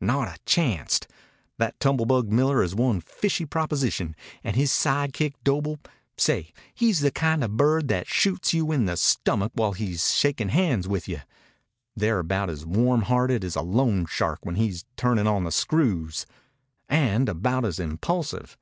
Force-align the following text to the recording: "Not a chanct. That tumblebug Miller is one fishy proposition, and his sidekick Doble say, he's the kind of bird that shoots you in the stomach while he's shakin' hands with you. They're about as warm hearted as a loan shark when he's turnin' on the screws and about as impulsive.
"Not 0.00 0.28
a 0.28 0.38
chanct. 0.46 1.08
That 1.58 1.78
tumblebug 1.78 2.32
Miller 2.32 2.62
is 2.62 2.74
one 2.74 3.02
fishy 3.02 3.44
proposition, 3.44 4.16
and 4.42 4.56
his 4.56 4.72
sidekick 4.72 5.34
Doble 5.44 5.78
say, 6.16 6.54
he's 6.74 7.00
the 7.00 7.10
kind 7.10 7.44
of 7.44 7.58
bird 7.58 7.88
that 7.88 8.06
shoots 8.06 8.54
you 8.54 8.72
in 8.72 8.86
the 8.86 8.96
stomach 8.96 9.52
while 9.54 9.72
he's 9.74 10.16
shakin' 10.16 10.48
hands 10.48 10.88
with 10.88 11.06
you. 11.06 11.20
They're 11.94 12.20
about 12.20 12.48
as 12.48 12.64
warm 12.64 13.02
hearted 13.02 13.44
as 13.44 13.56
a 13.56 13.60
loan 13.60 14.06
shark 14.06 14.38
when 14.42 14.54
he's 14.54 14.86
turnin' 14.96 15.26
on 15.26 15.44
the 15.44 15.52
screws 15.52 16.24
and 16.88 17.28
about 17.28 17.66
as 17.66 17.78
impulsive. 17.78 18.56